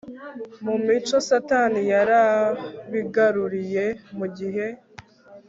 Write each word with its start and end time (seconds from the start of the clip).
mu 0.65 0.75
mico 0.85 1.17
Satani 1.27 1.81
yarabigaruriye 1.93 3.85
Mu 4.17 4.27
gihe 4.37 4.65